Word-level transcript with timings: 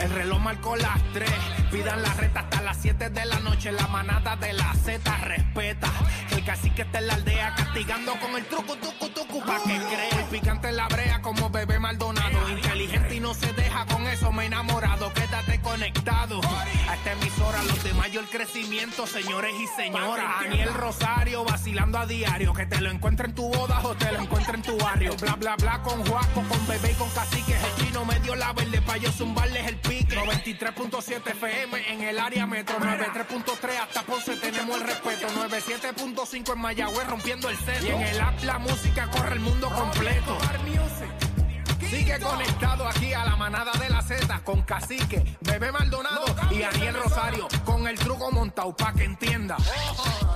El 0.00 0.10
reloj 0.10 0.40
marcó 0.40 0.74
las 0.74 1.00
3. 1.12 1.30
Pidan 1.70 2.02
la 2.02 2.12
reta 2.14 2.40
hasta 2.40 2.62
las 2.62 2.78
7 2.78 3.10
de 3.10 3.24
la 3.26 3.38
noche. 3.38 3.70
La 3.70 3.86
manada 3.86 4.34
de 4.34 4.54
la 4.54 4.74
Z 4.74 5.16
respeta. 5.18 5.92
El 6.32 6.44
cacique 6.44 6.82
está 6.82 6.98
en 6.98 7.06
la 7.06 7.14
aldea 7.14 7.54
castigando 7.54 8.18
con 8.18 8.34
el 8.34 8.44
truco, 8.46 8.76
tucu, 8.76 9.08
tucu. 9.10 9.40
Pa' 9.44 9.62
que 9.62 9.76
cree. 9.76 10.20
El 10.20 10.26
picante 10.30 10.70
en 10.70 10.76
la 10.78 10.88
brea 10.88 11.22
como 11.22 11.50
bebé 11.50 11.78
Maldonado. 11.78 12.50
Inteligente 12.50 13.14
y 13.14 13.20
no 13.20 13.34
se 13.34 13.52
deja 13.52 13.86
con 13.86 14.04
eso. 14.08 14.32
Me 14.32 14.42
he 14.42 14.46
enamorado. 14.46 15.12
Quédate 15.14 15.60
conectado. 15.60 15.87
Los 17.66 17.82
de 17.82 17.92
mayor 17.94 18.24
crecimiento, 18.26 19.06
señores 19.06 19.52
y 19.58 19.66
señoras. 19.66 20.42
Daniel 20.42 20.72
Rosario 20.74 21.44
vacilando 21.44 21.98
a 21.98 22.06
diario. 22.06 22.52
Que 22.52 22.66
te 22.66 22.80
lo 22.80 22.90
encuentre 22.90 23.26
en 23.26 23.34
tu 23.34 23.48
boda 23.48 23.80
o 23.82 23.94
te 23.96 24.12
lo 24.12 24.20
encuentre 24.20 24.54
en 24.54 24.62
tu 24.62 24.78
barrio. 24.78 25.16
Bla, 25.16 25.34
bla, 25.34 25.56
bla 25.56 25.82
con 25.82 26.04
Juaco, 26.06 26.42
con 26.48 26.66
bebé 26.66 26.92
y 26.92 26.94
con 26.94 27.10
cacique. 27.10 27.54
El 27.54 27.84
chino 27.84 28.04
me 28.04 28.18
dio 28.20 28.36
la 28.36 28.52
verde 28.52 28.80
pa' 28.82 28.96
yo 28.96 29.10
zumbarles 29.10 29.66
el 29.66 29.76
pique. 29.76 30.16
93.7 30.16 31.30
FM 31.32 31.92
en 31.92 32.02
el 32.02 32.18
área 32.18 32.46
metro. 32.46 32.78
93.3 32.78 33.78
hasta 33.82 34.02
Ponce 34.02 34.36
tenemos 34.36 34.80
el 34.80 34.86
respeto. 34.86 35.28
97.5 35.28 36.52
en 36.52 36.58
Mayagüez 36.60 37.06
rompiendo 37.08 37.48
el 37.48 37.56
centro. 37.56 37.88
Y 37.88 37.90
en 37.90 38.02
el 38.02 38.20
app 38.20 38.42
la 38.44 38.58
música 38.58 39.10
corre 39.10 39.34
el 39.34 39.40
mundo 39.40 39.68
completo. 39.70 40.37
Sigue 41.90 42.18
conectado 42.20 42.86
aquí 42.86 43.14
a 43.14 43.24
la 43.24 43.34
manada 43.36 43.72
de 43.72 43.88
la 43.88 44.02
Z 44.02 44.40
con 44.44 44.60
Cacique, 44.62 45.24
Bebé 45.40 45.72
Maldonado 45.72 46.26
y 46.50 46.62
Ariel 46.62 46.94
Rosario 46.94 47.48
con 47.64 47.86
el 47.88 47.98
truco 47.98 48.30
montado 48.30 48.76
pa' 48.76 48.92
que 48.92 49.04
entienda. 49.04 49.56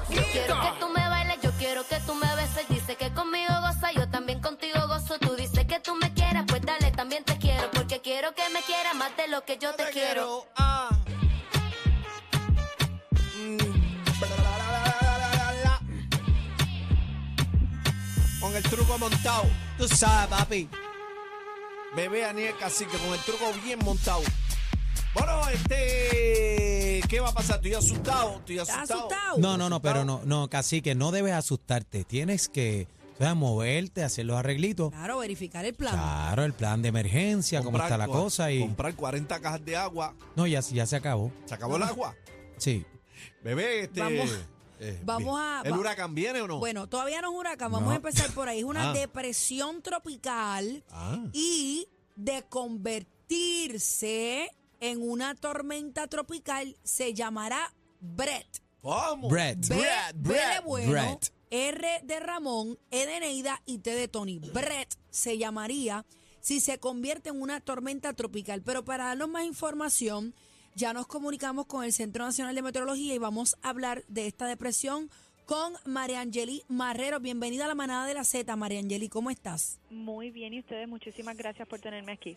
Yo 0.08 0.22
quiero 0.32 0.58
que 0.60 0.80
tú 0.80 0.88
me 0.88 1.06
bailes, 1.08 1.40
yo 1.42 1.50
quiero 1.58 1.86
que 1.86 2.00
tú 2.06 2.14
me 2.14 2.34
beses. 2.36 2.66
Dice 2.70 2.96
que 2.96 3.12
conmigo 3.12 3.52
goza, 3.60 3.92
yo 3.92 4.08
también 4.08 4.40
contigo 4.40 4.88
gozo. 4.88 5.18
Tú 5.18 5.36
dices 5.36 5.66
que 5.66 5.78
tú 5.80 5.94
me 5.96 6.14
quieras, 6.14 6.44
pues 6.48 6.62
dale, 6.62 6.90
también 6.90 7.22
te 7.22 7.36
quiero. 7.36 7.70
Porque 7.72 8.00
quiero 8.00 8.34
que 8.34 8.48
me 8.48 8.62
quieras 8.62 8.94
más 8.94 9.14
de 9.18 9.28
lo 9.28 9.44
que 9.44 9.58
yo 9.58 9.74
te, 9.74 9.90
quiero. 9.90 10.46
ah. 10.56 10.88
Mm. 13.36 13.58
Con 18.40 18.56
el 18.56 18.62
truco 18.62 18.98
montado. 18.98 19.44
Tú 19.76 19.86
sabes, 19.86 20.28
papi. 20.28 20.68
Bebé 21.94 22.24
Aniel 22.24 22.54
Cacique 22.58 22.96
con 22.98 23.12
el 23.12 23.20
truco 23.20 23.44
bien 23.64 23.78
montado. 23.84 24.22
Bueno, 25.14 25.46
este. 25.50 27.02
¿Qué 27.08 27.20
va 27.20 27.28
a 27.28 27.34
pasar? 27.34 27.56
¿Estoy 27.56 27.74
asustado? 27.74 28.36
¿Estoy 28.38 28.58
¿Estás 28.58 28.76
asustado? 28.76 29.00
asustado? 29.08 29.38
No, 29.38 29.58
no, 29.58 29.68
no, 29.68 29.82
pero 29.82 30.04
no, 30.04 30.22
no, 30.24 30.48
cacique, 30.48 30.94
no 30.94 31.10
debes 31.10 31.34
asustarte. 31.34 32.04
Tienes 32.04 32.48
que 32.48 32.86
o 33.14 33.18
sea, 33.18 33.34
moverte, 33.34 34.02
hacer 34.02 34.24
los 34.24 34.38
arreglitos. 34.38 34.90
Claro, 34.90 35.18
verificar 35.18 35.66
el 35.66 35.74
plan. 35.74 35.92
Claro, 35.94 36.44
el 36.44 36.54
plan 36.54 36.80
de 36.80 36.88
emergencia, 36.88 37.62
cómo 37.62 37.76
está 37.78 37.98
la 37.98 38.06
cosa 38.08 38.50
y 38.50 38.60
Comprar 38.60 38.94
40 38.94 39.40
cajas 39.40 39.62
de 39.64 39.76
agua. 39.76 40.14
no, 40.34 40.46
ya, 40.46 40.60
ya 40.60 40.86
se 40.86 40.96
acabó. 40.96 41.30
¿Se 41.44 41.54
acabó 41.54 41.76
el 41.76 41.82
agua? 41.82 42.14
Sí. 42.56 42.86
Bebé, 43.44 43.82
este. 43.82 44.00
Vamos- 44.00 44.30
eh, 44.82 45.00
vamos 45.04 45.38
a- 45.40 45.62
¿El 45.64 45.72
va- 45.72 45.78
huracán 45.78 46.14
viene 46.14 46.40
o 46.40 46.48
no? 46.48 46.58
Bueno, 46.58 46.88
todavía 46.88 47.20
no 47.20 47.32
es 47.32 47.38
huracán, 47.38 47.70
vamos 47.72 47.86
No. 47.88 47.92
a 47.92 47.96
empezar 47.96 48.30
por 48.32 48.48
ahí. 48.48 48.58
Es 48.58 48.64
una 48.64 48.74
Ah. 48.90 48.92
depresión 48.92 49.82
tropical 49.82 50.84
Ah. 50.90 51.18
y 51.32 51.88
de 52.16 52.42
convertirse 52.48 54.50
en 54.80 55.08
una 55.08 55.34
tormenta 55.34 56.06
tropical 56.08 56.76
se 56.82 57.14
llamará 57.14 57.72
Brett. 58.00 58.60
¿Cómo? 58.80 59.28
Brett. 59.28 59.68
B, 59.68 59.76
Brett, 59.76 60.16
B 60.16 60.34
de 60.34 60.40
Brett. 60.40 60.64
bueno, 60.64 60.90
Brett. 60.90 61.32
R 61.50 62.00
de 62.02 62.20
Ramón, 62.20 62.78
E 62.90 63.06
de 63.06 63.20
Neida 63.20 63.62
y 63.66 63.78
T 63.78 63.94
de 63.94 64.08
Tony. 64.08 64.38
Brett 64.38 64.94
se 65.10 65.38
llamaría 65.38 66.04
si 66.40 66.60
se 66.60 66.78
convierte 66.80 67.28
en 67.28 67.40
una 67.40 67.60
tormenta 67.60 68.12
tropical. 68.14 68.62
Pero 68.62 68.84
para 68.84 69.04
darnos 69.06 69.28
más 69.28 69.44
información, 69.44 70.34
ya 70.74 70.92
nos 70.92 71.06
comunicamos 71.06 71.66
con 71.66 71.84
el 71.84 71.92
Centro 71.92 72.24
Nacional 72.24 72.54
de 72.54 72.62
Meteorología 72.62 73.14
y 73.14 73.18
vamos 73.18 73.56
a 73.62 73.70
hablar 73.70 74.04
de 74.08 74.26
esta 74.26 74.46
depresión 74.46 75.10
con 75.44 75.74
María 75.84 76.20
Angeli 76.20 76.62
Marrero. 76.68 77.20
Bienvenida 77.20 77.66
a 77.66 77.68
la 77.68 77.74
manada 77.74 78.06
de 78.06 78.14
la 78.14 78.24
Z, 78.24 78.54
María 78.56 78.80
Angeli, 78.80 79.08
¿cómo 79.08 79.30
estás? 79.30 79.78
Muy 79.90 80.30
bien, 80.30 80.54
y 80.54 80.60
ustedes, 80.60 80.88
muchísimas 80.88 81.36
gracias 81.36 81.68
por 81.68 81.80
tenerme 81.80 82.12
aquí. 82.12 82.36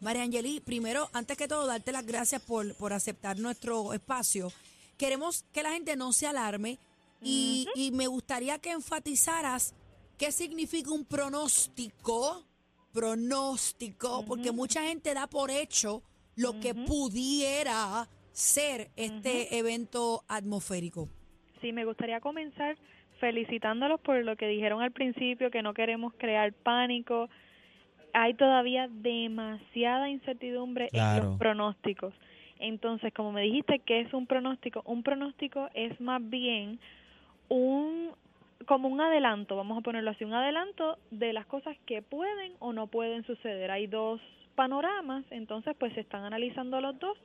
María 0.00 0.22
Angeli, 0.22 0.60
primero, 0.60 1.08
antes 1.12 1.36
que 1.36 1.48
todo, 1.48 1.66
darte 1.66 1.90
las 1.90 2.06
gracias 2.06 2.42
por, 2.42 2.74
por 2.76 2.92
aceptar 2.92 3.38
nuestro 3.38 3.92
espacio. 3.92 4.52
Queremos 4.96 5.44
que 5.52 5.62
la 5.62 5.72
gente 5.72 5.96
no 5.96 6.12
se 6.12 6.26
alarme 6.26 6.78
y, 7.22 7.66
y 7.74 7.90
me 7.90 8.06
gustaría 8.06 8.58
que 8.58 8.70
enfatizaras 8.70 9.74
qué 10.18 10.30
significa 10.30 10.92
un 10.92 11.04
pronóstico, 11.04 12.44
pronóstico, 12.92 14.24
porque 14.26 14.52
mucha 14.52 14.82
gente 14.82 15.14
da 15.14 15.26
por 15.26 15.50
hecho 15.50 16.02
lo 16.36 16.60
que 16.60 16.74
pudiera 16.74 18.08
ser 18.32 18.90
este 18.96 19.58
evento 19.58 20.24
atmosférico. 20.28 21.08
Sí, 21.60 21.72
me 21.72 21.84
gustaría 21.84 22.20
comenzar 22.20 22.76
felicitándolos 23.20 24.00
por 24.00 24.22
lo 24.24 24.36
que 24.36 24.48
dijeron 24.48 24.82
al 24.82 24.92
principio, 24.92 25.50
que 25.50 25.62
no 25.62 25.72
queremos 25.72 26.12
crear 26.18 26.52
pánico. 26.52 27.28
Hay 28.12 28.34
todavía 28.34 28.88
demasiada 28.88 30.10
incertidumbre 30.10 30.88
en 30.92 31.24
los 31.24 31.38
pronósticos. 31.38 32.12
Entonces, 32.58 33.12
como 33.14 33.32
me 33.32 33.42
dijiste, 33.42 33.80
¿qué 33.80 34.00
es 34.00 34.12
un 34.14 34.26
pronóstico? 34.26 34.82
Un 34.84 35.02
pronóstico 35.02 35.68
es 35.74 36.00
más 36.00 36.20
bien 36.28 36.78
un 37.48 38.10
como 38.66 38.88
un 38.88 39.00
adelanto, 39.00 39.56
vamos 39.56 39.78
a 39.78 39.82
ponerlo 39.82 40.10
así, 40.10 40.24
un 40.24 40.34
adelanto 40.34 40.98
de 41.10 41.32
las 41.32 41.46
cosas 41.46 41.76
que 41.86 42.02
pueden 42.02 42.52
o 42.58 42.72
no 42.72 42.86
pueden 42.86 43.24
suceder. 43.24 43.70
Hay 43.70 43.86
dos 43.86 44.20
panoramas, 44.54 45.24
entonces 45.30 45.76
pues 45.78 45.92
se 45.94 46.00
están 46.00 46.24
analizando 46.24 46.80
los 46.80 46.98
dos 46.98 47.18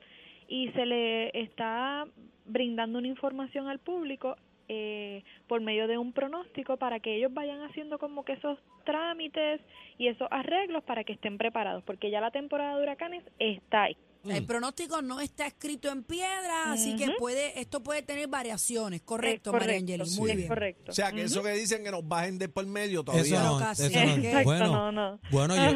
y 0.48 0.68
se 0.70 0.84
le 0.84 1.30
está 1.40 2.06
brindando 2.44 2.98
una 2.98 3.08
información 3.08 3.68
al 3.68 3.78
público 3.78 4.36
eh, 4.68 5.24
por 5.46 5.60
medio 5.60 5.88
de 5.88 5.98
un 5.98 6.12
pronóstico 6.12 6.76
para 6.76 7.00
que 7.00 7.16
ellos 7.16 7.32
vayan 7.32 7.62
haciendo 7.62 7.98
como 7.98 8.24
que 8.24 8.34
esos 8.34 8.58
trámites 8.84 9.60
y 9.98 10.08
esos 10.08 10.28
arreglos 10.30 10.84
para 10.84 11.04
que 11.04 11.12
estén 11.12 11.38
preparados, 11.38 11.82
porque 11.84 12.10
ya 12.10 12.20
la 12.20 12.30
temporada 12.30 12.76
de 12.76 12.82
huracanes 12.82 13.24
está 13.38 13.84
ahí. 13.84 13.96
El 14.28 14.44
pronóstico 14.44 15.00
no 15.02 15.20
está 15.20 15.46
escrito 15.46 15.88
en 15.90 16.02
piedra, 16.02 16.72
así 16.72 16.96
que 16.96 17.10
puede 17.18 17.58
esto 17.60 17.82
puede 17.82 18.02
tener 18.02 18.28
variaciones. 18.28 19.00
Correcto, 19.02 19.52
María 19.52 19.66
correcto, 19.78 19.92
Angeli. 20.02 20.16
Muy 20.18 20.36
bien. 20.36 20.48
correcto. 20.48 20.92
O 20.92 20.94
sea, 20.94 21.10
que 21.12 21.22
eso 21.22 21.42
que 21.42 21.52
dicen 21.52 21.82
que 21.84 21.90
nos 21.90 22.06
bajen 22.06 22.38
de 22.38 22.48
por 22.48 22.66
medio 22.66 23.02
todavía. 23.02 23.24
Eso 23.40 23.42
no, 23.44 23.58
casi. 23.58 23.84
eso 23.84 24.04
no. 24.04 24.14
Exacto, 24.16 24.44
Bueno, 24.44 24.66
no, 24.66 24.92
no. 24.92 25.20
bueno 25.30 25.54
yo, 25.56 25.72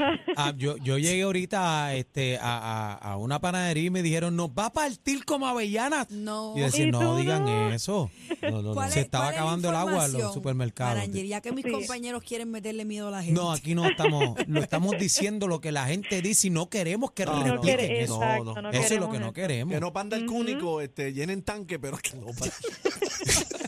yo, 0.56 0.76
yo 0.78 0.98
llegué 0.98 1.22
ahorita 1.22 1.86
a, 1.86 1.94
este, 1.94 2.36
a, 2.38 2.58
a- 2.58 2.94
a 3.12 3.16
una 3.16 3.40
panadería 3.40 3.84
y 3.84 3.90
me 3.90 4.02
dijeron, 4.02 4.36
nos 4.36 4.50
va 4.50 4.66
a 4.66 4.72
partir 4.72 5.24
como 5.24 5.46
avellanas. 5.46 6.10
No. 6.10 6.52
Y 6.56 6.60
yo 6.60 6.66
decía, 6.66 6.86
¿Y 6.86 6.90
no 6.90 7.00
tú 7.00 7.16
digan 7.16 7.44
no? 7.44 7.72
eso. 7.72 8.10
No, 8.42 8.50
no, 8.50 8.62
no. 8.62 8.74
¿Cuál 8.74 8.90
Se 8.90 9.00
es- 9.00 9.04
estaba 9.06 9.24
cuál 9.24 9.34
es 9.34 9.36
la 9.36 9.42
acabando 9.42 9.68
el 9.70 9.74
agua 9.76 9.90
en 9.90 9.96
información, 9.96 10.22
los 10.22 10.34
supermercados. 10.34 10.94
María 10.96 11.08
Angeli, 11.10 11.28
ya 11.28 11.40
que 11.40 11.52
mis 11.52 11.64
Sí. 11.64 11.70
compañeros 11.70 12.22
quieren 12.22 12.50
meterle 12.50 12.84
miedo 12.84 13.08
a 13.08 13.10
la 13.10 13.22
gente. 13.22 13.40
No, 13.40 13.52
aquí 13.52 13.74
no 13.74 13.86
estamos, 13.88 14.36
lo 14.46 14.60
estamos 14.60 14.98
diciendo 14.98 15.46
lo 15.48 15.60
que 15.60 15.72
la 15.72 15.86
gente 15.86 16.20
dice 16.20 16.48
y 16.48 16.50
no 16.50 16.68
queremos 16.68 17.12
que 17.12 17.24
No, 17.24 17.32
no, 17.32 17.54
repliquen 17.54 17.78
quiere- 17.78 18.02
eso. 18.02 18.20
Exacto, 18.38 18.62
no 18.62 18.70
eso 18.70 18.94
es 18.94 19.00
lo 19.00 19.10
que 19.10 19.18
no 19.18 19.32
queremos. 19.32 19.74
Que 19.74 19.80
no 19.80 19.92
panda 19.92 20.16
el 20.16 20.26
cúnico, 20.26 20.80
este, 20.80 21.12
llenen 21.12 21.42
tanque, 21.42 21.78
pero 21.78 21.96
que 21.98 22.16
no 22.16 22.26
panda. 22.26 22.54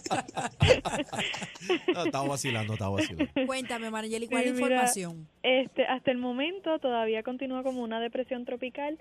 no, 1.94 2.04
estaba 2.04 2.28
vacilando, 2.28 2.72
estaba 2.74 2.96
vacilando. 2.96 3.30
Cuéntame, 3.46 3.90
María 3.90 4.08
Angeli, 4.08 4.28
¿cuál 4.28 4.42
Sí, 4.42 4.48
es 4.48 4.54
la 4.54 4.60
mira, 4.60 4.74
información? 4.76 5.28
Este, 5.42 5.84
hasta 5.84 6.10
el 6.10 6.18
momento 6.18 6.78
todavía 6.78 7.22
continúa 7.22 7.62
como 7.62 7.82
una 7.82 8.00
depresión 8.00 8.44
tropical. 8.44 8.98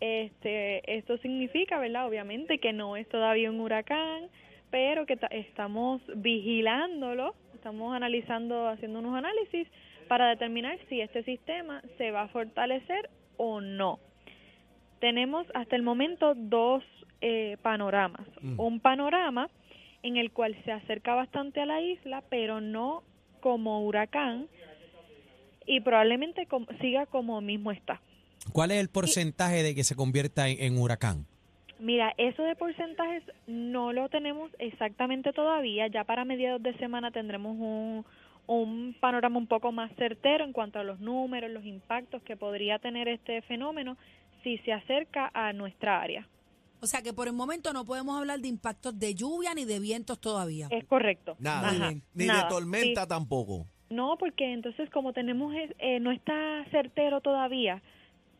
Este, 0.00 0.96
esto 0.98 1.16
significa, 1.18 1.78
¿verdad? 1.78 2.06
Obviamente 2.06 2.58
que 2.58 2.72
no 2.72 2.96
es 2.96 3.08
todavía 3.08 3.50
un 3.50 3.60
huracán, 3.60 4.28
pero 4.70 5.06
que 5.06 5.16
ta- 5.16 5.28
estamos 5.28 6.02
vigilándolo, 6.16 7.34
estamos 7.54 7.94
analizando, 7.94 8.68
haciendo 8.68 8.98
unos 8.98 9.14
análisis 9.16 9.66
para 10.08 10.28
determinar 10.28 10.78
si 10.88 11.00
este 11.00 11.24
sistema 11.24 11.82
se 11.98 12.10
va 12.10 12.22
a 12.22 12.28
fortalecer 12.28 13.10
o 13.38 13.60
no. 13.60 13.98
Tenemos 15.00 15.46
hasta 15.54 15.76
el 15.76 15.82
momento 15.82 16.34
dos 16.34 16.82
eh, 17.20 17.56
panoramas. 17.62 18.26
Mm. 18.40 18.60
Un 18.60 18.80
panorama 18.80 19.50
en 20.02 20.16
el 20.16 20.30
cual 20.30 20.56
se 20.64 20.72
acerca 20.72 21.14
bastante 21.14 21.60
a 21.60 21.66
la 21.66 21.80
isla, 21.80 22.22
pero 22.28 22.60
no 22.60 23.02
como 23.40 23.84
huracán, 23.84 24.48
y 25.66 25.80
probablemente 25.80 26.46
siga 26.80 27.06
como 27.06 27.40
mismo 27.40 27.72
está. 27.72 28.00
¿Cuál 28.52 28.70
es 28.70 28.78
el 28.78 28.88
porcentaje 28.88 29.62
de 29.62 29.74
que 29.74 29.84
se 29.84 29.96
convierta 29.96 30.48
en, 30.48 30.62
en 30.62 30.78
huracán? 30.78 31.26
Mira, 31.78 32.14
eso 32.16 32.42
de 32.42 32.56
porcentajes 32.56 33.22
no 33.46 33.92
lo 33.92 34.08
tenemos 34.08 34.50
exactamente 34.58 35.32
todavía. 35.32 35.88
Ya 35.88 36.04
para 36.04 36.24
mediados 36.24 36.62
de 36.62 36.74
semana 36.78 37.10
tendremos 37.10 37.56
un, 37.58 38.04
un 38.46 38.96
panorama 38.98 39.38
un 39.38 39.46
poco 39.46 39.72
más 39.72 39.90
certero 39.96 40.44
en 40.44 40.52
cuanto 40.52 40.78
a 40.78 40.84
los 40.84 41.00
números, 41.00 41.50
los 41.50 41.64
impactos 41.64 42.22
que 42.22 42.36
podría 42.36 42.78
tener 42.78 43.08
este 43.08 43.42
fenómeno 43.42 43.96
si 44.46 44.58
se 44.58 44.72
acerca 44.72 45.28
a 45.34 45.52
nuestra 45.52 46.00
área. 46.00 46.28
O 46.80 46.86
sea 46.86 47.02
que 47.02 47.12
por 47.12 47.26
el 47.26 47.32
momento 47.32 47.72
no 47.72 47.84
podemos 47.84 48.16
hablar 48.16 48.38
de 48.38 48.46
impactos 48.46 48.96
de 48.96 49.12
lluvia 49.12 49.52
ni 49.54 49.64
de 49.64 49.80
vientos 49.80 50.20
todavía. 50.20 50.68
Es 50.70 50.84
correcto. 50.84 51.34
Nada. 51.40 51.68
Ajá, 51.70 51.92
Ni 52.14 52.26
de 52.26 52.42
tormenta 52.48 53.02
Sí. 53.02 53.08
tampoco. 53.08 53.66
No, 53.90 54.16
porque 54.18 54.52
entonces 54.52 54.88
como 54.90 55.12
tenemos 55.12 55.52
es- 55.56 55.74
eh, 55.80 55.98
no 55.98 56.12
está 56.12 56.64
certero 56.70 57.20
todavía, 57.20 57.82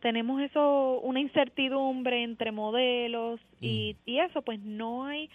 tenemos 0.00 0.40
eso 0.42 1.00
una 1.00 1.18
incertidumbre 1.18 2.22
entre 2.22 2.52
modelos 2.52 3.40
y, 3.60 3.96
y 4.06 4.20
eso, 4.20 4.42
pues 4.42 4.60
no 4.60 5.06
hay 5.06 5.28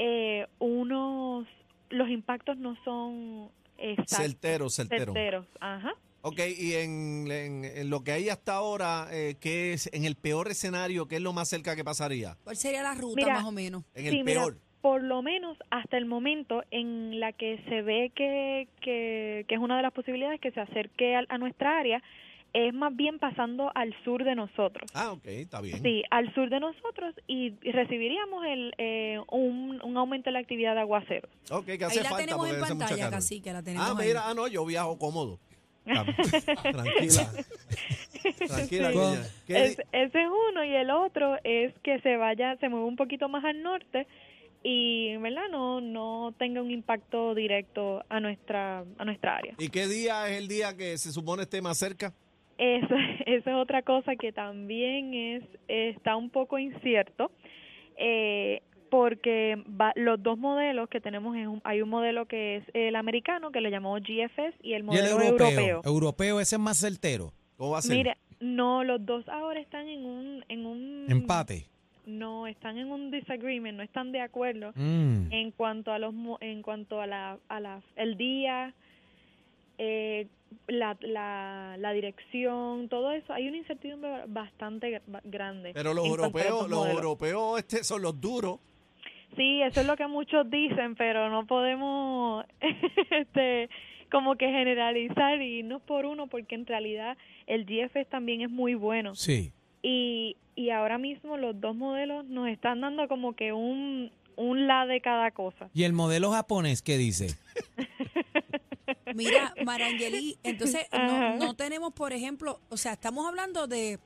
eh, 0.00 0.48
unos 0.58 1.46
los 1.90 2.08
impactos 2.08 2.56
no 2.58 2.76
son 2.84 3.50
exactos, 3.76 4.16
Certero, 4.18 4.68
certero. 4.68 5.12
certeros, 5.12 5.46
ajá. 5.60 5.92
Ok, 6.28 6.40
y 6.58 6.74
en, 6.74 7.30
en- 7.30 7.64
en 7.64 7.90
lo 7.90 8.02
que 8.04 8.12
hay 8.12 8.28
hasta 8.28 8.54
ahora, 8.54 9.08
eh, 9.10 9.36
¿qué 9.40 9.72
es 9.72 9.88
en 9.92 10.04
el 10.04 10.14
peor 10.14 10.48
escenario? 10.50 11.06
¿Qué 11.08 11.16
es 11.16 11.22
lo 11.22 11.32
más 11.32 11.48
cerca 11.48 11.74
que 11.74 11.84
pasaría? 11.84 12.36
¿Cuál 12.44 12.56
sería 12.56 12.82
la 12.82 12.94
ruta 12.94 13.16
Mira, 13.16 13.34
más 13.34 13.44
o 13.44 13.52
menos? 13.52 13.84
En 13.94 14.06
el 14.06 14.12
Sí, 14.12 14.22
mira, 14.24 14.40
peor. 14.42 14.58
por 14.82 15.02
lo 15.02 15.22
menos 15.22 15.56
hasta 15.70 15.96
el 15.96 16.06
momento 16.06 16.62
en 16.70 17.18
la 17.18 17.32
que 17.32 17.62
se 17.68 17.82
ve 17.82 18.12
que, 18.14 18.68
que, 18.82 19.44
que 19.48 19.54
es 19.54 19.60
una 19.60 19.76
de 19.76 19.82
las 19.82 19.92
posibilidades 19.92 20.40
que 20.40 20.50
se 20.52 20.60
acerque 20.60 21.16
al- 21.16 21.26
a, 21.30 21.38
nuestra 21.38 21.78
área, 21.78 22.02
es 22.54 22.72
más 22.72 22.96
bien 22.96 23.18
pasando 23.18 23.70
al 23.74 23.94
sur 24.04 24.24
de 24.24 24.34
nosotros. 24.34 24.90
Ah, 24.94 25.12
ok, 25.12 25.26
está 25.26 25.60
bien. 25.60 25.82
Sí, 25.82 26.02
al 26.10 26.32
sur 26.34 26.48
de 26.48 26.60
nosotros 26.60 27.14
y 27.26 27.50
recibiríamos 27.72 28.44
el, 28.46 28.72
eh, 28.78 29.18
un, 29.30 29.80
un 29.82 29.96
aumento 29.98 30.30
en 30.30 30.34
la 30.34 30.38
actividad 30.40 30.74
de 30.74 30.80
aguaceros. 30.80 31.30
Ok, 31.50 31.66
que 31.66 31.72
Ahí 31.72 31.82
hace 31.84 32.02
la 32.02 32.08
falta 32.10 32.24
tenemos 32.24 32.48
en 32.50 32.60
pantalla, 32.60 33.10
casi 33.10 33.40
que 33.42 33.52
la 33.52 33.62
tenemos 33.62 33.86
Ah, 33.88 33.94
ahí. 33.98 34.06
mira, 34.08 34.22
ah, 34.28 34.34
no, 34.34 34.46
yo 34.48 34.64
viajo 34.64 34.98
cómodo. 34.98 35.38
Tranquila. 36.62 37.30
Tranquila. 38.46 38.90
Sí. 38.92 38.98
niña. 38.98 39.22
¿Qué 39.46 39.64
Es- 39.64 39.78
ese 39.92 40.22
es 40.22 40.28
uno 40.50 40.64
y 40.64 40.74
el 40.74 40.90
otro 40.90 41.36
es 41.44 41.72
que 41.82 42.00
se 42.00 42.16
vaya, 42.16 42.56
se 42.56 42.68
mueva 42.68 42.86
un 42.86 42.96
poquito 42.96 43.28
más 43.28 43.44
al 43.44 43.62
norte 43.62 44.06
y, 44.62 45.16
¿verdad? 45.18 45.48
No, 45.50 45.80
no 45.80 46.34
tenga 46.38 46.60
un 46.60 46.70
impacto 46.70 47.34
directo 47.34 48.04
a 48.08 48.20
nuestra, 48.20 48.84
a 48.98 49.04
nuestra 49.04 49.36
área. 49.36 49.54
¿Y 49.58 49.68
qué 49.68 49.86
día 49.86 50.28
es 50.28 50.38
el 50.38 50.48
día 50.48 50.76
que 50.76 50.98
se 50.98 51.12
supone 51.12 51.42
esté 51.42 51.62
más 51.62 51.78
cerca? 51.78 52.12
Eso, 52.58 52.88
eso 53.26 53.50
es 53.50 53.56
otra 53.56 53.82
cosa 53.82 54.16
que 54.16 54.32
también 54.32 55.14
es 55.14 55.44
está 55.68 56.16
un 56.16 56.28
poco 56.30 56.58
incierto, 56.58 57.30
eh, 57.96 58.62
porque 58.90 59.62
va- 59.68 59.92
los 59.96 60.22
dos 60.22 60.38
modelos 60.38 60.88
que 60.88 61.00
tenemos, 61.00 61.36
es 61.36 61.46
un- 61.46 61.60
hay 61.64 61.82
un 61.82 61.88
modelo 61.88 62.26
que 62.26 62.56
es 62.56 62.64
el 62.74 62.96
americano, 62.96 63.50
que 63.50 63.60
le 63.60 63.70
llamamos 63.70 64.02
GFS, 64.02 64.54
y 64.62 64.72
el 64.72 64.72
Y 64.72 64.74
el 64.74 64.84
modelo 64.84 65.08
europeo. 65.22 65.48
europeo. 65.50 65.82
Europeo, 65.84 66.40
ese 66.40 66.56
es 66.56 66.60
más 66.60 66.78
certero. 66.78 67.32
¿Cómo 67.56 67.70
va 67.72 67.78
a 67.78 67.82
ser? 67.82 67.96
Mira, 67.96 68.16
no, 68.40 68.84
los 68.84 69.04
dos 69.04 69.28
ahora 69.28 69.60
están 69.60 69.88
en 69.88 70.04
un... 70.04 70.44
En 70.48 70.66
un 70.66 71.06
Empate. 71.08 71.66
No, 72.06 72.46
están 72.46 72.78
en 72.78 72.90
un 72.90 73.10
disagreement, 73.10 73.76
no 73.76 73.82
están 73.82 74.12
de 74.12 74.20
acuerdo 74.22 74.72
Mm. 74.76 75.30
en 75.30 75.50
cuanto 75.50 75.92
a 75.92 75.98
los 75.98 76.14
mo- 76.14 76.38
en 76.40 76.62
cuanto 76.62 77.02
a 77.02 77.06
la, 77.06 77.38
a 77.48 77.60
la 77.60 77.82
el 77.96 78.16
día 78.16 78.72
eh, 79.76 80.26
la, 80.66 80.96
la, 81.02 81.76
la 81.78 81.92
dirección 81.92 82.88
todo 82.88 83.12
eso 83.12 83.32
hay 83.34 83.46
una 83.48 83.58
incertidumbre 83.58 84.22
bastante 84.26 85.02
gr- 85.06 85.20
grande 85.24 85.72
Pero 85.74 85.92
los 85.92 86.06
europeos, 86.06 86.68
los 86.68 86.78
modelos. 86.78 86.96
europeos 87.02 87.58
este, 87.58 87.84
son 87.84 88.00
los 88.02 88.18
duros. 88.18 88.58
Sí 89.36 89.62
eso 89.62 89.80
es 89.80 89.86
lo 89.86 89.96
que 89.96 90.06
muchos 90.06 90.48
dicen 90.50 90.94
pero 90.96 91.28
no 91.30 91.46
podemos 91.46 92.44
este 93.10 93.68
como 94.10 94.36
que 94.36 94.46
generalizar 94.46 95.40
y 95.42 95.62
no 95.62 95.80
por 95.80 96.06
uno 96.06 96.26
porque 96.28 96.54
en 96.54 96.66
realidad 96.66 97.16
el 97.46 97.64
GFS 97.66 98.06
también 98.08 98.40
es 98.40 98.50
muy 98.50 98.74
bueno 98.74 99.14
Sí. 99.14 99.52
y, 99.82 100.36
y 100.56 100.70
ahora 100.70 100.98
mismo 100.98 101.36
los 101.36 101.60
dos 101.60 101.76
modelos 101.76 102.24
nos 102.26 102.48
están 102.48 102.80
dando 102.80 103.06
como 103.08 103.34
que 103.34 103.52
un, 103.52 104.10
un 104.36 104.66
la 104.66 104.86
de 104.86 105.00
cada 105.00 105.30
cosa. 105.30 105.68
¿Y 105.74 105.84
el 105.84 105.92
modelo 105.92 106.30
japonés 106.30 106.80
qué 106.82 106.96
dice? 106.96 107.36
Mira, 109.14 109.54
Marangeli, 109.64 110.36
entonces 110.42 110.86
no, 110.92 111.36
no 111.36 111.54
tenemos, 111.54 111.92
por 111.92 112.12
ejemplo, 112.12 112.60
o 112.70 112.76
sea, 112.76 112.92
estamos 112.92 113.26
hablando 113.26 113.66
de 113.66 113.98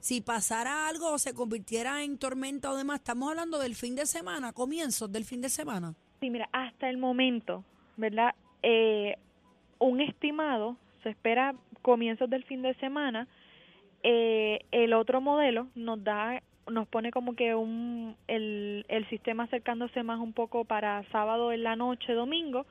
si 0.00 0.20
pasara 0.20 0.88
algo 0.88 1.12
o 1.12 1.18
se 1.18 1.34
convirtiera 1.34 2.02
en 2.02 2.18
tormenta 2.18 2.70
o 2.70 2.76
demás, 2.76 3.00
estamos 3.00 3.30
hablando 3.30 3.58
del 3.58 3.74
fin 3.74 3.94
de 3.94 4.06
semana, 4.06 4.52
comienzos 4.52 5.10
del 5.12 5.24
fin 5.24 5.40
de 5.40 5.48
semana. 5.48 5.94
Sí, 6.20 6.30
mira, 6.30 6.48
hasta 6.52 6.88
el 6.88 6.98
momento, 6.98 7.64
¿verdad? 7.96 8.34
Eh, 8.62 9.16
un 9.78 10.00
estimado, 10.00 10.76
se 11.02 11.10
espera 11.10 11.54
comienzos 11.82 12.28
del 12.28 12.44
fin 12.44 12.62
de 12.62 12.74
semana, 12.74 13.28
eh, 14.02 14.60
el 14.70 14.92
otro 14.94 15.20
modelo 15.20 15.68
nos 15.74 16.02
da 16.02 16.42
nos 16.70 16.86
pone 16.88 17.10
como 17.10 17.34
que 17.34 17.54
un 17.54 18.16
el, 18.28 18.84
el 18.88 19.08
sistema 19.08 19.44
acercándose 19.44 20.02
más 20.02 20.20
un 20.20 20.32
poco 20.32 20.64
para 20.64 21.02
sábado 21.10 21.52
en 21.52 21.64
la 21.64 21.74
noche, 21.74 22.12
domingo, 22.12 22.64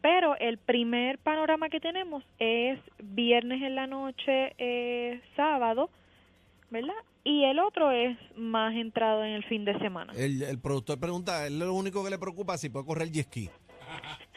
pero 0.00 0.36
el 0.38 0.56
primer 0.58 1.18
panorama 1.18 1.68
que 1.68 1.80
tenemos 1.80 2.24
es 2.38 2.78
viernes 3.02 3.62
en 3.62 3.74
la 3.74 3.86
noche, 3.86 4.54
eh, 4.58 5.20
sábado, 5.36 5.90
¿verdad? 6.70 6.94
Y 7.24 7.44
el 7.44 7.58
otro 7.58 7.90
es 7.90 8.16
más 8.36 8.74
entrado 8.74 9.24
en 9.24 9.32
el 9.32 9.44
fin 9.44 9.64
de 9.64 9.78
semana. 9.78 10.12
El, 10.16 10.42
el 10.42 10.58
productor 10.58 10.98
pregunta, 10.98 11.46
él 11.46 11.58
lo 11.58 11.74
único 11.74 12.02
que 12.02 12.10
le 12.10 12.18
preocupa 12.18 12.54
es 12.54 12.60
si 12.62 12.68
puede 12.70 12.86
correr 12.86 13.10
jet 13.10 13.26
ski. 13.26 13.50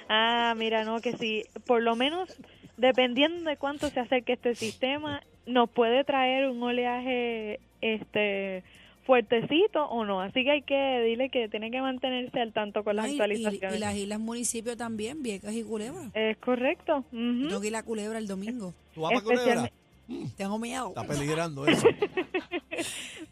Ah, 0.09 0.53
mira, 0.57 0.83
no, 0.83 0.99
que 0.99 1.15
sí, 1.17 1.43
por 1.65 1.81
lo 1.81 1.95
menos 1.95 2.29
dependiendo 2.77 3.49
de 3.49 3.57
cuánto 3.57 3.89
se 3.89 3.99
acerque 3.99 4.33
este 4.33 4.55
sistema, 4.55 5.21
nos 5.45 5.69
puede 5.69 6.03
traer 6.03 6.49
un 6.49 6.61
oleaje 6.61 7.59
este 7.81 8.63
fuertecito 9.05 9.85
o 9.85 10.05
no. 10.05 10.21
Así 10.21 10.43
que 10.43 10.51
hay 10.51 10.61
que 10.61 11.01
dile 11.05 11.29
que 11.29 11.49
tiene 11.49 11.71
que 11.71 11.81
mantenerse 11.81 12.39
al 12.39 12.53
tanto 12.53 12.83
con 12.83 12.95
las 12.95 13.07
y- 13.07 13.11
actualizaciones. 13.11 13.77
Y, 13.77 13.79
las 13.79 13.95
islas 13.95 14.19
municipios 14.19 14.77
también, 14.77 15.21
Viejas 15.23 15.53
y 15.53 15.63
Culebra. 15.63 16.09
Es 16.13 16.37
correcto. 16.37 17.05
ujú. 17.11 17.47
Tengo 17.47 17.61
que 17.61 17.67
ir 17.67 17.75
a 17.75 17.83
Culebra 17.83 18.17
el 18.17 18.27
domingo. 18.27 18.73
¿Tú 18.93 19.01
vas 19.01 19.11
para 19.13 19.23
Culebra? 19.23 19.71
Especialmente- 20.07 20.35
Tengo 20.37 20.59
miedo. 20.59 20.87
Está 20.89 21.03
peligrando 21.05 21.65
eso. 21.67 21.87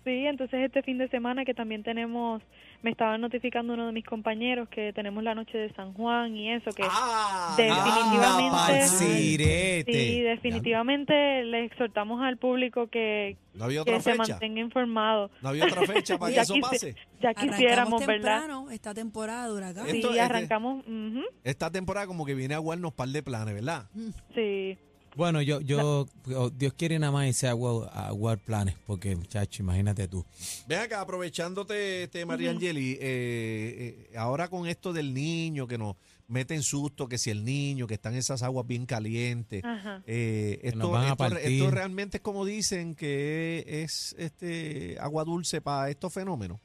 Sí, 0.03 0.25
entonces 0.25 0.62
este 0.65 0.81
fin 0.81 0.97
de 0.97 1.07
semana 1.09 1.45
que 1.45 1.53
también 1.53 1.83
tenemos, 1.83 2.41
me 2.81 2.89
estaba 2.91 3.18
notificando 3.19 3.73
uno 3.73 3.85
de 3.88 3.91
mis 3.91 4.06
compañeros 4.06 4.68
que 4.69 4.94
tenemos 4.94 5.23
la 5.23 5.35
noche 5.35 5.57
de 5.57 5.71
San 5.73 5.94
Juan 5.94 6.35
y 6.35 6.51
eso, 6.53 6.71
que 6.71 6.81
ah, 6.89 7.53
definitivamente- 7.57 8.88
sí, 8.88 10.21
definitivamente 10.21 11.44
le 11.44 11.65
exhortamos 11.65 12.21
al 12.21 12.38
público 12.38 12.88
que, 12.88 13.38
No 13.53 13.65
había 13.65 13.83
que 13.83 13.91
otra 13.91 14.01
se 14.01 14.12
fecha. 14.13 14.33
mantenga 14.33 14.62
informado. 14.62 15.29
No 15.41 15.50
había 15.50 15.65
otra 15.65 15.85
fecha 15.85 16.17
para 16.17 16.29
que 16.31 16.35
Ya 16.35 16.41
eso 16.44 16.56
pase. 16.62 16.95
Ya 17.21 17.29
Arrancamos 17.29 17.51
quisiéramos, 17.56 18.06
¿verdad? 18.06 18.15
temprano 18.39 18.71
esta 18.71 18.94
temporada 18.94 19.47
de 19.47 19.53
huracán. 19.53 19.85
Sí, 19.88 19.97
Esto 19.97 20.07
es 20.09 20.13
de- 20.15 20.21
arrancamos. 20.21 20.83
ujú, 20.88 21.21
Esta 21.44 21.69
temporada 21.71 22.07
como 22.07 22.25
que 22.25 22.33
viene 22.33 22.56
a 22.56 22.59
guardarnos 22.59 22.94
par 22.94 23.09
de 23.09 23.21
planes, 23.21 23.53
¿verdad? 23.53 23.85
Sí. 24.33 24.77
Bueno, 25.16 25.42
yo, 25.42 25.60
yo, 25.62 26.06
Dios 26.53 26.74
quiere 26.74 26.98
nada 26.98 27.12
más 27.12 27.27
irse 27.27 27.48
a 27.48 27.51
aguar, 27.51 28.38
planes, 28.39 28.75
porque 28.86 29.15
muchacho, 29.15 29.62
imagínate 29.62 30.08
tú. 30.08 30.25
Ven 30.68 30.80
acá, 30.80 31.01
aprovechándote, 31.01 32.03
este, 32.03 32.25
María 32.25 32.51
Angeli, 32.51 32.94
eh, 32.94 34.08
eh, 34.12 34.18
ahora 34.18 34.48
con 34.48 34.68
esto 34.68 34.94
del 34.94 35.13
niño 35.13 35.68
que 35.68 35.77
nos 35.77 35.96
mete 36.27 36.56
en 36.56 36.63
susto, 36.63 37.08
que 37.08 37.18
si 37.18 37.30
el 37.30 37.44
niño, 37.44 37.88
que 37.88 37.96
están 37.96 38.15
esas 38.15 38.41
aguas 38.41 38.65
bien 38.65 38.86
calientes, 38.86 39.62
eh, 40.08 40.60
esto, 40.63 41.01
esto, 41.01 41.38
esto 41.38 41.72
realmente 41.72 42.18
es 42.18 42.24
como 42.24 42.46
dicen 42.46 42.96
que 42.96 43.65
es 43.68 44.15
este 44.18 44.98
agua 45.00 45.25
dulce 45.25 45.62
para 45.62 45.89
estos 45.89 46.13
fenómenos. 46.13 46.60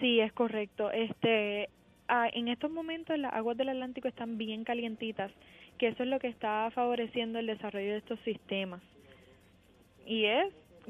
Sí, 0.00 0.18
es 0.18 0.32
correcto. 0.32 0.90
Este, 0.90 1.68
ah, 2.08 2.28
en 2.32 2.48
estos 2.48 2.70
momentos 2.72 3.16
las 3.16 3.32
aguas 3.32 3.56
del 3.56 3.68
Atlántico 3.68 4.08
están 4.08 4.36
bien 4.36 4.64
calientitas, 4.64 5.30
que 5.84 5.88
eso 5.88 6.02
es 6.02 6.08
lo 6.08 6.18
que 6.18 6.28
está 6.28 6.70
favoreciendo 6.74 7.38
el 7.38 7.46
desarrollo 7.46 7.90
de 7.90 7.98
estos 7.98 8.18
sistemas. 8.20 8.80
Y 10.06 10.24
es, 10.24 10.46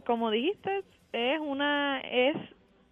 como 0.06 0.30
dijiste, 0.30 0.84
es 1.12 1.40
una 1.40 2.00
es 2.00 2.36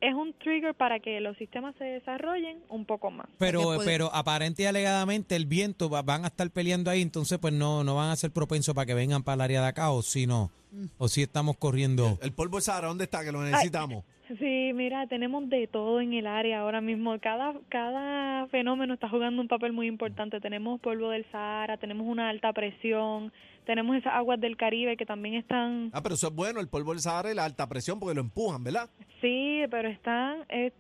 es 0.02 0.12
un 0.14 0.34
trigger 0.34 0.74
para 0.74 0.98
que 1.00 1.20
los 1.20 1.36
sistemas 1.38 1.74
se 1.78 1.84
desarrollen 1.84 2.58
un 2.68 2.84
poco 2.84 3.10
más. 3.10 3.26
Pero, 3.38 3.78
pero 3.84 4.10
aparente 4.14 4.64
y 4.64 4.66
alegadamente 4.66 5.36
el 5.36 5.46
viento 5.46 5.88
va- 5.88 6.02
van 6.02 6.24
a 6.24 6.26
estar 6.28 6.50
peleando 6.50 6.90
ahí, 6.90 7.00
entonces 7.00 7.38
pues 7.38 7.54
no, 7.54 7.84
no 7.84 7.94
van 7.94 8.10
a 8.10 8.16
ser 8.16 8.30
propensos 8.32 8.74
para 8.74 8.84
que 8.84 8.94
vengan 8.94 9.22
para 9.22 9.36
el 9.36 9.40
área 9.42 9.62
de 9.62 9.68
acá, 9.68 9.90
o 9.92 10.02
si 10.02 10.26
no, 10.26 10.50
o 10.98 11.08
si 11.08 11.22
estamos 11.22 11.56
corriendo. 11.56 12.18
El 12.20 12.32
polvo 12.32 12.56
de 12.58 12.62
Sahara, 12.62 12.88
¿dónde 12.88 13.04
está? 13.04 13.24
Que 13.24 13.32
lo 13.32 13.42
necesitamos. 13.42 14.04
Sí, 14.38 14.72
mira, 14.74 15.06
tenemos 15.08 15.48
de 15.50 15.66
todo 15.66 16.00
en 16.00 16.14
el 16.14 16.26
área 16.26 16.60
ahora 16.60 16.80
mismo. 16.80 17.18
Cada, 17.20 17.52
cada 17.68 18.46
fenómeno 18.48 18.94
está 18.94 19.08
jugando 19.08 19.42
un 19.42 19.48
papel 19.48 19.72
muy 19.72 19.86
importante. 19.86 20.40
Tenemos 20.40 20.80
polvo 20.80 21.10
del 21.10 21.26
Sahara, 21.30 21.76
tenemos 21.76 22.06
una 22.06 22.30
alta 22.30 22.50
presión, 22.54 23.30
tenemos 23.66 23.94
esas 23.96 24.14
aguas 24.14 24.40
del 24.40 24.56
Caribe 24.56 24.96
que 24.96 25.04
también 25.04 25.34
están... 25.34 25.90
Ah, 25.92 26.02
pero 26.02 26.14
eso 26.14 26.28
es 26.28 26.34
bueno, 26.34 26.60
el 26.60 26.68
polvo 26.68 26.92
del 26.92 27.00
Sahara 27.00 27.30
y 27.30 27.34
la 27.34 27.44
alta 27.44 27.68
presión 27.68 28.00
porque 28.00 28.14
lo 28.14 28.22
empujan, 28.22 28.64
¿verdad? 28.64 28.88
Sí, 29.22 29.62
pero 29.70 29.88
están... 29.88 30.44
eh, 30.50 30.72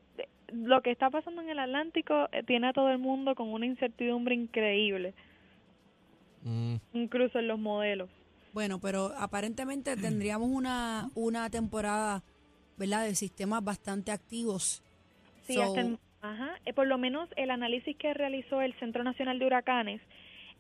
lo 0.52 0.82
que 0.82 0.90
está 0.90 1.08
pasando 1.08 1.40
en 1.40 1.48
el 1.48 1.58
Atlántico 1.58 2.28
eh, 2.30 2.42
tiene 2.42 2.66
a 2.68 2.72
todo 2.74 2.90
el 2.90 2.98
mundo 2.98 3.34
con 3.34 3.48
una 3.48 3.64
incertidumbre 3.64 4.34
increíble, 4.34 5.14
Mm. 6.44 6.74
incluso 6.92 7.38
en 7.38 7.46
los 7.48 7.58
modelos. 7.58 8.10
Bueno, 8.52 8.78
pero 8.80 9.12
aparentemente 9.16 9.96
tendríamos 9.96 10.50
una, 10.50 11.08
una 11.14 11.48
temporada, 11.48 12.22
¿verdad?, 12.76 13.04
de 13.04 13.14
sistemas 13.14 13.64
bastante 13.64 14.10
activos. 14.12 14.82
Sí, 15.46 15.54
So, 15.54 15.62
hasta 15.62 15.80
el- 15.80 15.98
ajá, 16.20 16.50
eh, 16.66 16.72
por 16.74 16.86
lo 16.86 16.98
menos 16.98 17.28
el 17.36 17.50
análisis 17.50 17.96
que 17.96 18.12
realizó 18.12 18.60
el 18.60 18.74
Centro 18.74 19.04
Nacional 19.04 19.38
de 19.38 19.46
Huracanes, 19.46 20.02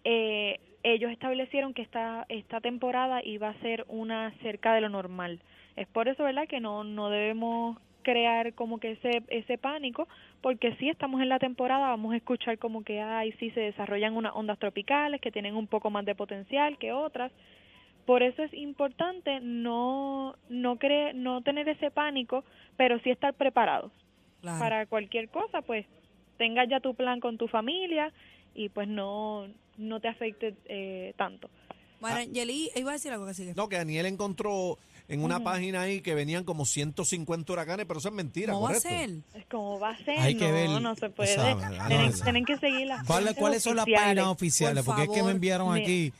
eh, 0.04 0.60
ellos 0.82 1.10
establecieron 1.12 1.74
que 1.74 1.82
esta, 1.82 2.26
esta 2.28 2.60
temporada 2.60 3.20
iba 3.24 3.48
a 3.48 3.60
ser 3.60 3.84
una 3.88 4.32
cerca 4.42 4.74
de 4.74 4.80
lo 4.80 4.88
normal. 4.88 5.40
Es 5.76 5.86
por 5.88 6.08
eso, 6.08 6.24
¿verdad?, 6.24 6.48
que 6.48 6.60
no, 6.60 6.84
no 6.84 7.08
debemos 7.08 7.78
crear 8.02 8.52
como 8.54 8.78
que 8.78 8.92
ese, 8.92 9.22
ese 9.28 9.58
pánico, 9.58 10.08
porque 10.40 10.74
si 10.76 10.88
estamos 10.88 11.22
en 11.22 11.28
la 11.28 11.38
temporada, 11.38 11.88
vamos 11.88 12.12
a 12.12 12.16
escuchar 12.16 12.58
como 12.58 12.82
que, 12.82 13.00
ay, 13.00 13.32
sí 13.38 13.50
se 13.50 13.60
desarrollan 13.60 14.16
unas 14.16 14.34
ondas 14.34 14.58
tropicales 14.58 15.20
que 15.20 15.30
tienen 15.30 15.54
un 15.54 15.68
poco 15.68 15.88
más 15.88 16.04
de 16.04 16.16
potencial 16.16 16.78
que 16.78 16.92
otras. 16.92 17.30
Por 18.04 18.24
eso 18.24 18.42
es 18.42 18.52
importante 18.54 19.38
no, 19.40 20.34
no, 20.48 20.76
cre 20.78 21.14
no 21.14 21.42
tener 21.42 21.68
ese 21.68 21.92
pánico, 21.92 22.44
pero 22.76 22.98
sí 23.00 23.10
estar 23.10 23.34
preparados 23.34 23.92
Claro. 24.40 24.58
para 24.58 24.86
cualquier 24.86 25.28
cosa, 25.28 25.62
pues 25.62 25.86
tengas 26.36 26.68
ya 26.68 26.80
tu 26.80 26.94
plan 26.96 27.20
con 27.20 27.38
tu 27.38 27.46
familia 27.46 28.12
y 28.54 28.68
pues 28.70 28.88
no, 28.88 29.46
no 29.76 30.00
te 30.00 30.08
afecte 30.08 30.54
eh, 30.66 31.14
tanto. 31.16 31.50
Marangeli, 32.00 32.70
iba 32.74 32.90
a 32.90 32.94
decir 32.94 33.12
algo 33.12 33.26
que 33.26 33.34
sigue. 33.34 33.54
No, 33.54 33.68
que 33.68 33.76
Daniel 33.76 34.06
encontró 34.06 34.78
en 35.08 35.22
una 35.22 35.40
página 35.40 35.82
ahí 35.82 36.00
que 36.00 36.14
venían 36.14 36.42
como 36.44 36.64
150 36.64 37.52
huracanes, 37.52 37.86
pero 37.86 37.98
eso 38.00 38.08
es 38.08 38.14
mentira, 38.14 38.52
¿Cómo 38.54 38.66
va 38.68 38.76
a 38.76 38.80
ser? 38.80 39.10
Es 39.34 39.46
como 39.46 39.78
va 39.78 39.90
a 39.90 39.96
ser, 39.98 40.18
Hay 40.18 40.36
que 40.36 40.48
no, 40.48 40.52
ver, 40.54 40.82
no 40.82 40.94
se 40.96 41.10
puede. 41.10 41.34
sabe, 41.34 41.62
ah, 41.62 41.88
no, 41.88 42.12
tienen, 42.22 42.44
que 42.44 42.56
seguir 42.56 42.86
las 42.86 43.06
¿Cuáles, 43.06 43.34
fuentes 43.34 43.36
¿Cuáles 43.38 43.62
son 43.62 43.76
las 43.76 43.86
páginas 43.86 44.26
oficiales? 44.26 44.84
Por 44.84 44.94
Porque 44.94 45.02
es 45.02 45.08
que 45.08 45.14
me 45.16 45.20
favor. 45.20 45.34
enviaron 45.34 45.72
Me- 45.74 45.80
aquí. 45.82 46.12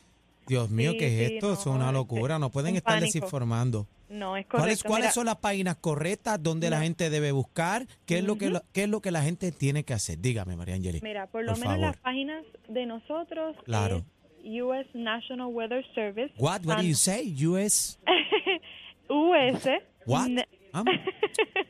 Dios 0.47 0.71
mío, 0.71 0.93
Sí, 0.93 0.99
¿qué 0.99 1.07
es 1.07 1.29
sí, 1.29 1.35
esto? 1.37 1.49
no, 1.49 1.55
es 1.55 1.67
una 1.67 1.85
este, 1.87 1.93
locura. 1.95 2.39
No 2.39 2.51
pueden 2.51 2.77
estar 2.77 2.95
pánico. 2.95 3.07
desinformando. 3.07 3.87
No, 4.09 4.37
es 4.37 4.45
¿Cuáles, 4.47 4.65
correcto. 4.83 4.89
¿cuáles 4.89 5.15
son 5.15 5.25
las 5.27 5.37
páginas 5.37 5.77
correctas 5.77 6.43
donde 6.43 6.69
la 6.69 6.83
gente 6.83 7.09
debe 7.09 7.33
buscar? 7.33 7.87
¿Qué 8.05 8.19
es, 8.19 8.25
lo 8.25 8.37
que, 8.37 8.51
la- 8.51 8.63
¿Qué 8.73 8.83
es 8.83 8.89
lo 8.91 9.01
que 9.01 9.11
la 9.11 9.23
gente 9.23 9.53
tiene 9.53 9.85
que 9.85 9.95
hacer? 9.95 10.19
Dígame, 10.19 10.55
María 10.57 10.75
Angeli. 10.75 11.01
Mira, 11.03 11.27
por 11.29 11.45
lo 11.45 11.53
por 11.53 11.61
menos 11.61 11.75
favor. 11.77 11.87
las 11.89 11.97
páginas 11.99 12.45
de 12.69 12.85
nosotros 12.87 13.57
Claro. 13.65 14.05
US 14.45 14.87
National 14.95 15.47
Weather 15.47 15.83
Service. 15.95 16.33
What? 16.37 16.63
What 16.67 16.77
do 16.79 16.83
you 16.83 16.95
say? 16.95 17.33
US? 17.47 17.99
US. 19.09 19.67
What? 20.05 20.29
Um, 20.75 20.87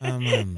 um, 0.01 0.27
um. 0.27 0.57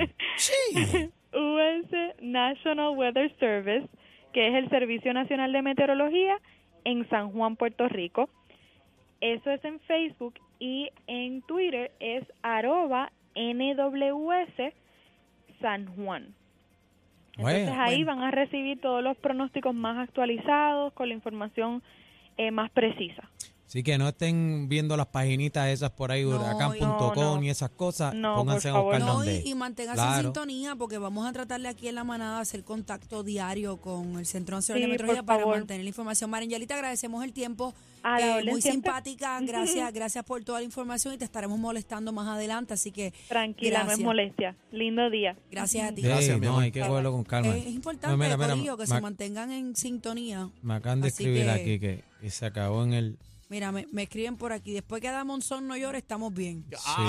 US 1.33 2.15
National 2.23 2.97
Weather 2.97 3.31
Service, 3.41 3.87
que 4.33 4.49
es 4.49 4.55
el 4.55 4.71
Servicio 4.71 5.13
Nacional 5.13 5.53
de 5.53 5.63
Meteorología 5.63 6.39
en 6.85 7.09
San 7.09 7.31
Juan, 7.33 7.57
Puerto 7.57 7.89
Rico. 7.89 8.29
Eso 9.21 9.51
es 9.51 9.65
en 9.65 9.81
Facebook 9.81 10.35
y 10.59 10.91
en 11.07 11.43
Twitter 11.43 11.93
es 12.01 12.25
arroba 12.43 13.11
NWS 13.35 14.73
San 15.61 15.87
Juan. 15.97 16.35
Entonces 17.37 17.67
Bueno, 17.67 17.83
ahí 17.83 18.05
bueno. 18.05 18.21
van 18.21 18.29
a 18.29 18.31
recibir 18.31 18.81
todos 18.81 19.03
los 19.03 19.17
pronósticos 19.17 19.75
más 19.75 19.99
actualizados 19.99 20.93
con 20.93 21.09
la 21.09 21.15
información 21.15 21.83
eh, 22.37 22.51
más 22.51 22.71
precisa. 22.71 23.29
Así 23.67 23.83
que 23.83 23.97
no 23.99 24.09
estén 24.09 24.69
viendo 24.69 24.97
las 24.97 25.07
paginitas 25.07 25.69
esas 25.69 25.91
por 25.91 26.13
ahí, 26.13 26.23
No, 26.23 26.37
huracán.com 26.37 27.15
no, 27.17 27.37
no. 27.37 27.43
y 27.43 27.49
esas 27.49 27.71
cosas. 27.71 28.15
No, 28.15 28.37
Pónganse 28.37 28.71
por 28.71 28.95
a 28.95 28.99
buscar 29.15 29.29
y, 29.45 29.51
y 29.51 29.55
manténgase 29.55 30.01
en 30.03 30.23
sintonía 30.25 30.77
porque 30.77 30.99
vamos 30.99 31.27
a 31.27 31.33
tratarle 31.33 31.69
aquí 31.69 31.89
en 31.89 31.95
la 31.97 32.05
manada 32.05 32.41
hacer 32.41 32.63
contacto 32.63 33.23
diario 33.25 33.79
con 33.79 34.19
el 34.19 34.27
Centro 34.27 34.57
Nacional 34.57 34.83
Sí, 34.83 34.87
de 34.87 34.93
Meteorología 34.93 35.23
por 35.23 35.27
para 35.27 35.41
favor. 35.41 35.57
mantener 35.59 35.83
la 35.83 35.89
información. 35.89 36.31
Marangeli, 36.31 36.67
te 36.67 36.75
agradecemos 36.75 37.25
el 37.25 37.33
tiempo. 37.33 37.75
Eh, 38.05 38.43
muy 38.45 38.61
siempre. 38.61 38.73
simpática, 38.73 39.41
gracias, 39.41 39.91
gracias 39.95 40.25
por 40.25 40.45
toda 40.45 40.59
la 40.61 40.65
información 40.67 41.15
y 41.15 41.19
te 41.19 41.25
estaremos 41.25 41.59
molestando 41.59 42.13
más 42.13 42.29
adelante, 42.29 42.75
así 42.75 42.93
que 42.93 43.15
Tranquila, 43.29 43.85
no 43.85 43.93
es 43.93 43.99
molestia. 43.99 44.55
Lindo 44.73 45.09
día. 45.09 45.37
Gracias 45.51 45.91
a 45.91 45.95
ti. 45.95 46.03
Sí, 46.03 46.09
Gracias, 46.09 46.39
mi 46.39 46.45
no, 46.45 46.53
amor. 46.53 46.65
hay 46.65 46.71
que 46.71 46.81
cogerlo 46.83 47.13
con 47.13 47.25
calma. 47.25 47.57
Es 47.57 47.67
importante, 47.67 48.09
No, 48.15 48.23
mira, 48.23 48.37
mira, 48.37 48.51
Corillo, 48.51 48.77
que 48.77 48.87
se 48.87 49.01
mantengan 49.01 49.51
en 49.51 49.75
sintonía. 49.75 50.51
Me 50.63 50.75
acaban 50.75 51.01
de 51.01 51.09
escribir 51.09 51.45
que- 51.45 51.51
aquí 51.51 51.81
que, 51.81 52.05
que 52.21 52.31
se 52.31 52.45
acabó 52.45 52.85
en 52.85 52.93
el... 52.93 53.19
Mira, 53.49 53.73
me, 53.73 53.87
me 53.93 54.05
escriben 54.05 54.37
por 54.37 54.53
aquí. 54.53 54.73
Después 54.73 55.01
que 55.01 55.11
da 55.11 55.25
Monzón 55.25 55.67
no 55.69 55.77
llore, 55.77 55.99
estamos 55.99 56.33
bien. 56.33 56.65
Sí. 56.71 56.77
Ni 56.99 57.05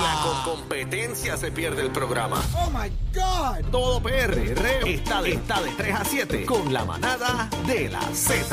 la 0.00 0.20
con 0.22 0.54
competencia 0.54 1.36
se 1.36 1.50
pierde 1.50 1.82
el 1.82 1.90
programa. 1.90 2.42
Oh 2.54 2.70
my 2.70 2.88
God. 3.14 3.70
Todo 3.70 4.02
PR 4.02 4.38
está 4.86 5.22
de, 5.22 5.32
está 5.32 5.60
de 5.62 5.70
3 5.72 5.94
a 5.94 6.04
7 6.04 6.44
con 6.46 6.72
la 6.72 6.84
manada 6.84 7.48
de 7.66 7.88
la 7.88 8.02
Z. 8.14 8.44